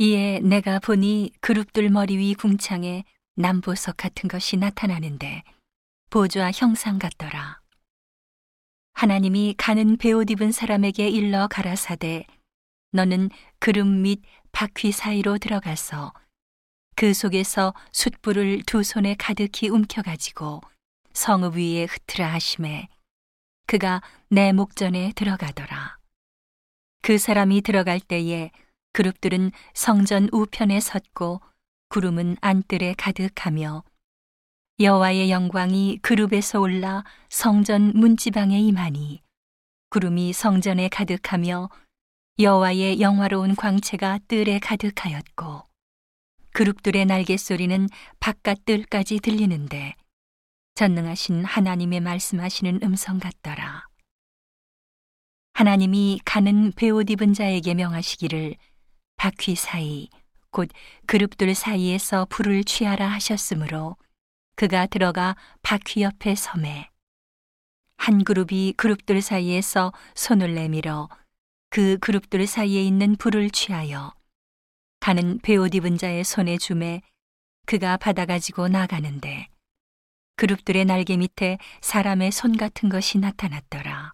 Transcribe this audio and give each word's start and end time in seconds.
이에 0.00 0.38
내가 0.38 0.78
보니 0.78 1.32
그룹들 1.40 1.90
머리 1.90 2.18
위 2.18 2.32
궁창에 2.34 3.02
남보석 3.34 3.96
같은 3.96 4.28
것이 4.28 4.56
나타나는데 4.56 5.42
보좌 6.08 6.52
형상 6.52 7.00
같더라. 7.00 7.60
하나님이 8.92 9.56
가는 9.58 9.96
베옷 9.96 10.30
입은 10.30 10.52
사람에게 10.52 11.08
일러 11.08 11.48
가라사대 11.48 12.26
너는 12.92 13.30
그름 13.58 14.02
및 14.02 14.22
바퀴 14.52 14.92
사이로 14.92 15.38
들어가서 15.38 16.12
그 16.94 17.12
속에서 17.12 17.74
숯불을 17.90 18.62
두 18.66 18.84
손에 18.84 19.16
가득히 19.18 19.68
움켜가지고 19.68 20.60
성읍 21.12 21.56
위에 21.56 21.86
흩트라 21.86 22.32
하심에 22.34 22.86
그가 23.66 24.00
내 24.28 24.52
목전에 24.52 25.12
들어가더라. 25.16 25.98
그 27.02 27.18
사람이 27.18 27.62
들어갈 27.62 27.98
때에 27.98 28.52
그룹들은 28.92 29.52
성전 29.74 30.28
우편에 30.32 30.80
섰고 30.80 31.40
구름은 31.88 32.36
안뜰에 32.40 32.94
가득하며 32.98 33.84
여호와의 34.80 35.30
영광이 35.30 35.98
그룹에서 36.02 36.60
올라 36.60 37.04
성전 37.28 37.92
문지방에 37.94 38.58
임하니 38.60 39.22
구름이 39.90 40.32
성전에 40.32 40.88
가득하며 40.88 41.68
여호와의 42.38 43.00
영화로운 43.00 43.56
광채가 43.56 44.20
뜰에 44.28 44.58
가득하였고 44.60 45.62
그룹들의 46.52 47.04
날개 47.06 47.36
소리는 47.36 47.88
바깥 48.20 48.64
뜰까지 48.64 49.20
들리는데 49.20 49.96
전능하신 50.74 51.44
하나님의 51.44 52.00
말씀하시는 52.00 52.80
음성 52.84 53.18
같더라. 53.18 53.86
하나님이 55.54 56.20
가는 56.24 56.70
베옷 56.72 57.10
입은 57.10 57.34
자에게 57.34 57.74
명하시기를 57.74 58.54
바퀴 59.18 59.56
사이 59.56 60.08
곧 60.50 60.70
그룹들 61.06 61.54
사이에서 61.54 62.26
불을 62.30 62.62
취하라 62.62 63.08
하셨으므로 63.08 63.96
그가 64.54 64.86
들어가 64.86 65.36
바퀴 65.60 66.02
옆에 66.02 66.36
섬에 66.36 66.88
한 67.96 68.22
그룹이 68.22 68.74
그룹들 68.76 69.20
사이에서 69.20 69.92
손을 70.14 70.54
내밀어 70.54 71.08
그 71.68 71.98
그룹들 71.98 72.46
사이에 72.46 72.82
있는 72.82 73.16
불을 73.16 73.50
취하여 73.50 74.14
가는 75.00 75.38
베옷 75.40 75.74
입은 75.74 75.98
자의 75.98 76.22
손에 76.22 76.56
줌에 76.56 77.02
그가 77.66 77.96
받아 77.96 78.24
가지고 78.24 78.68
나가는데 78.68 79.48
그룹들의 80.36 80.84
날개 80.84 81.16
밑에 81.16 81.58
사람의 81.80 82.30
손 82.30 82.56
같은 82.56 82.88
것이 82.88 83.18
나타났더라. 83.18 84.12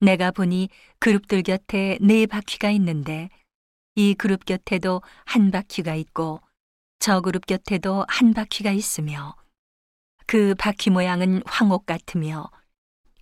내가 0.00 0.30
보니 0.30 0.70
그룹들 0.98 1.42
곁에 1.42 1.98
네 2.00 2.26
바퀴가 2.26 2.70
있는데 2.70 3.28
이 3.94 4.14
그룹 4.14 4.44
곁에도 4.44 5.02
한 5.24 5.50
바퀴가 5.50 5.94
있고 5.96 6.40
저 6.98 7.20
그룹 7.20 7.46
곁에도 7.46 8.04
한 8.08 8.32
바퀴가 8.32 8.70
있으며 8.72 9.36
그 10.26 10.54
바퀴 10.56 10.90
모양은 10.90 11.42
황옥 11.46 11.84
같으며 11.84 12.50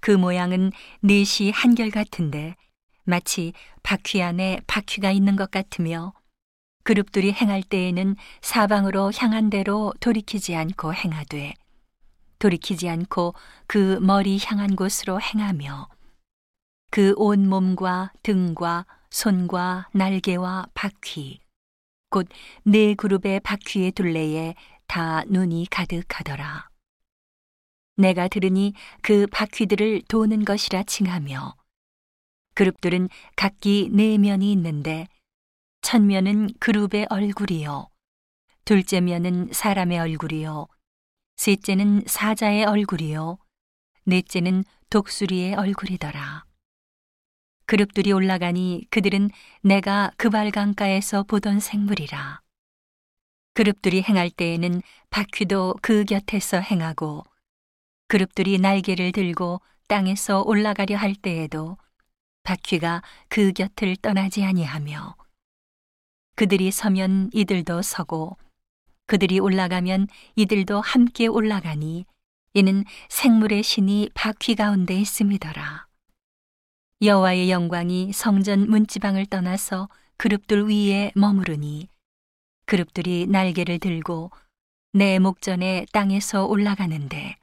그 0.00 0.10
모양은 0.12 0.72
넷이 1.00 1.50
한결 1.50 1.90
같은데 1.90 2.54
마치 3.04 3.52
바퀴 3.82 4.22
안에 4.22 4.60
바퀴가 4.66 5.10
있는 5.10 5.36
것 5.36 5.50
같으며 5.50 6.12
그룹들이 6.84 7.32
행할 7.32 7.62
때에는 7.62 8.16
사방으로 8.40 9.12
향한 9.16 9.50
대로 9.50 9.92
돌이키지 10.00 10.54
않고 10.54 10.94
행하되 10.94 11.54
돌이키지 12.38 12.88
않고 12.88 13.34
그 13.66 13.98
머리 14.00 14.38
향한 14.42 14.76
곳으로 14.76 15.20
행하며 15.20 15.88
그 16.90 17.14
온 17.16 17.48
몸과 17.48 18.12
등과 18.22 18.86
손과 19.10 19.88
날개와 19.92 20.66
바퀴, 20.74 21.40
곧 22.10 22.28
네 22.64 22.94
그룹의 22.94 23.40
바퀴의 23.40 23.92
둘레에 23.92 24.54
다 24.86 25.24
눈이 25.24 25.66
가득하더라. 25.70 26.68
내가 27.96 28.28
들으니 28.28 28.72
그 29.02 29.26
바퀴들을 29.26 30.02
도는 30.08 30.44
것이라 30.44 30.84
칭하며, 30.84 31.54
그룹들은 32.54 33.08
각기 33.36 33.90
네 33.92 34.16
면이 34.16 34.50
있는데, 34.52 35.06
첫 35.82 36.00
면은 36.02 36.48
그룹의 36.60 37.06
얼굴이요, 37.10 37.88
둘째 38.64 39.00
면은 39.00 39.48
사람의 39.52 39.98
얼굴이요, 39.98 40.66
셋째는 41.36 42.04
사자의 42.06 42.64
얼굴이요, 42.64 43.38
넷째는 44.04 44.64
독수리의 44.90 45.54
얼굴이더라. 45.54 46.49
그룹들이 47.70 48.10
올라가니 48.10 48.86
그들은 48.90 49.30
내가 49.62 50.10
그발강가에서 50.16 51.22
보던 51.22 51.60
생물이라. 51.60 52.40
그룹들이 53.54 54.02
행할 54.02 54.28
때에는 54.28 54.82
바퀴도 55.10 55.76
그 55.80 56.04
곁에서 56.04 56.58
행하고 56.58 57.22
그룹들이 58.08 58.58
날개를 58.58 59.12
들고 59.12 59.60
땅에서 59.86 60.42
올라가려 60.42 60.96
할 60.96 61.14
때에도 61.14 61.76
바퀴가 62.42 63.02
그 63.28 63.52
곁을 63.52 63.94
떠나지 64.02 64.42
아니하며 64.42 65.14
그들이 66.34 66.72
서면 66.72 67.30
이들도 67.32 67.82
서고 67.82 68.36
그들이 69.06 69.38
올라가면 69.38 70.08
이들도 70.34 70.80
함께 70.80 71.28
올라가니 71.28 72.04
이는 72.54 72.84
생물의 73.08 73.62
신이 73.62 74.10
바퀴 74.14 74.56
가운데 74.56 74.96
있음이더라. 74.96 75.89
여호와의 77.02 77.50
영광이 77.50 78.12
성전 78.12 78.68
문지방을 78.68 79.24
떠나서 79.24 79.88
그룹들 80.18 80.68
위에 80.68 81.12
머무르니 81.14 81.88
그룹들이 82.66 83.26
날개를 83.26 83.78
들고 83.78 84.30
내 84.92 85.18
목전에 85.18 85.86
땅에서 85.92 86.44
올라가는데 86.44 87.36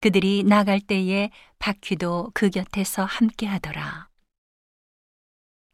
그들이 0.00 0.44
나갈 0.44 0.78
때에 0.78 1.30
바퀴도 1.58 2.30
그 2.34 2.50
곁에서 2.50 3.04
함께 3.04 3.46
하더라. 3.46 4.08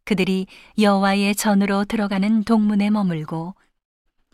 그들이 0.05 0.47
여호와의 0.79 1.35
전으로 1.35 1.85
들어가는 1.85 2.45
동문에 2.45 2.89
머물고 2.89 3.55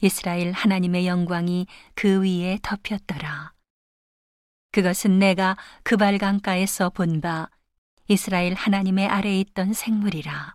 이스라엘 0.00 0.52
하나님의 0.52 1.08
영광이 1.08 1.66
그 1.96 2.22
위에 2.22 2.60
덮였더라. 2.62 3.52
그것은 4.70 5.18
내가 5.18 5.56
그발강가에서 5.82 6.90
본 6.90 7.20
바 7.20 7.48
이스라엘 8.08 8.54
하나님의 8.54 9.06
아래에 9.06 9.40
있던 9.40 9.72
생물이라. 9.72 10.54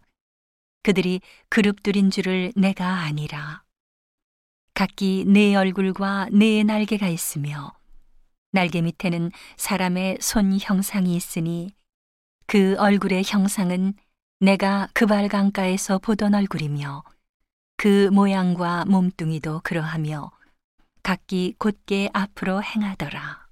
그들이 0.84 1.22
그룹들인 1.50 2.12
줄을 2.12 2.54
내가 2.56 3.02
아니라. 3.02 3.64
각기 4.74 5.26
네 5.28 5.56
얼굴과 5.56 6.30
네 6.32 6.64
날개가 6.64 7.08
있으며 7.08 7.74
날개 8.52 8.82
밑에는 8.82 9.32
사람의 9.58 10.20
손 10.22 10.58
형상이 10.60 11.16
있으니 11.16 11.74
그 12.46 12.76
얼굴의 12.78 13.24
형상은 13.26 13.94
내가 14.40 14.88
그발강가에서 14.94 16.00
보던 16.00 16.34
얼굴이며 16.34 17.04
그 17.78 18.10
모양과 18.14 18.86
몸뚱이도 18.86 19.62
그러하며 19.64 20.32
각기 21.04 21.56
곧게 21.58 22.10
앞으로 22.14 22.64
행하더라. 22.64 23.49